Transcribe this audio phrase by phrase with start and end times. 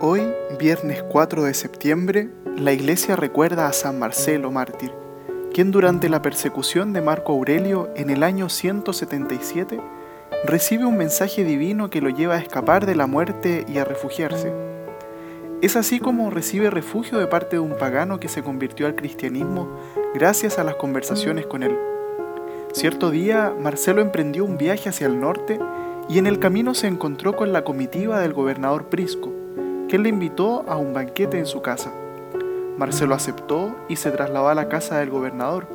[0.00, 4.92] Hoy, viernes 4 de septiembre, la iglesia recuerda a San Marcelo mártir,
[5.52, 9.80] quien durante la persecución de Marco Aurelio en el año 177
[10.44, 14.52] recibe un mensaje divino que lo lleva a escapar de la muerte y a refugiarse.
[15.62, 19.68] Es así como recibe refugio de parte de un pagano que se convirtió al cristianismo
[20.14, 21.76] gracias a las conversaciones con él.
[22.72, 25.58] Cierto día, Marcelo emprendió un viaje hacia el norte
[26.08, 29.32] y en el camino se encontró con la comitiva del gobernador Prisco,
[29.88, 31.90] que le invitó a un banquete en su casa.
[32.76, 35.66] Marcelo aceptó y se trasladó a la casa del gobernador,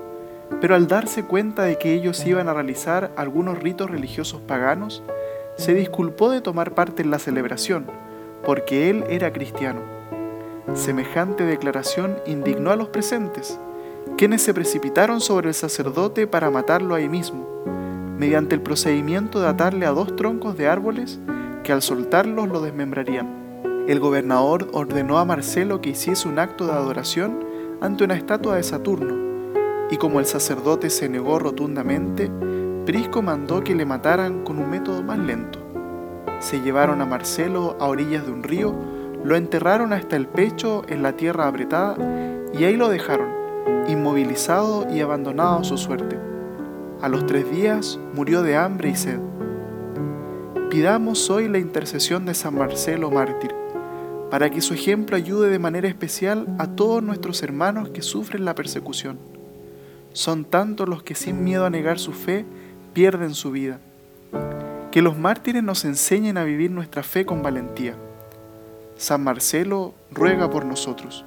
[0.61, 5.03] pero al darse cuenta de que ellos iban a realizar algunos ritos religiosos paganos,
[5.57, 7.87] se disculpó de tomar parte en la celebración,
[8.45, 9.81] porque él era cristiano.
[10.75, 13.59] Semejante declaración indignó a los presentes,
[14.15, 17.47] quienes se precipitaron sobre el sacerdote para matarlo ahí mismo,
[18.17, 21.19] mediante el procedimiento de atarle a dos troncos de árboles
[21.63, 23.42] que al soltarlos lo desmembrarían
[23.87, 27.43] el gobernador ordenó a Marcelo que hiciese un acto de adoración
[27.81, 29.13] ante una estatua de Saturno,
[29.91, 32.31] y como el sacerdote se negó rotundamente,
[32.85, 35.59] Prisco mandó que le mataran con un método más lento.
[36.39, 38.73] Se llevaron a Marcelo a orillas de un río,
[39.23, 41.97] lo enterraron hasta el pecho en la tierra apretada
[42.53, 43.29] y ahí lo dejaron,
[43.89, 46.17] inmovilizado y abandonado a su suerte.
[47.01, 49.19] A los tres días murió de hambre y sed.
[50.69, 53.62] Pidamos hoy la intercesión de San Marcelo mártir
[54.33, 58.55] para que su ejemplo ayude de manera especial a todos nuestros hermanos que sufren la
[58.55, 59.19] persecución.
[60.13, 62.43] Son tantos los que sin miedo a negar su fe
[62.93, 63.79] pierden su vida.
[64.91, 67.93] Que los mártires nos enseñen a vivir nuestra fe con valentía.
[68.97, 71.23] San Marcelo ruega por nosotros.